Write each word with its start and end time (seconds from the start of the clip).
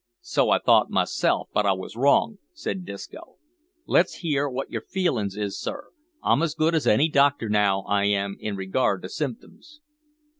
"So 0.23 0.49
I 0.49 0.57
thought 0.57 0.89
myself, 0.89 1.49
but 1.53 1.67
I 1.67 1.73
wos 1.73 1.95
wrong," 1.95 2.39
said 2.53 2.85
Disco. 2.85 3.35
"Let's 3.85 4.15
hear 4.25 4.49
wot 4.49 4.71
your 4.71 4.81
feelin's 4.81 5.37
is, 5.37 5.59
sir; 5.61 5.91
I'm 6.23 6.41
as 6.41 6.55
good 6.55 6.73
as 6.73 6.87
any 6.87 7.07
doctor 7.07 7.47
now, 7.49 7.81
I 7.83 8.05
am, 8.05 8.35
in 8.39 8.55
regard 8.55 9.03
to 9.03 9.09
symptoms." 9.09 9.79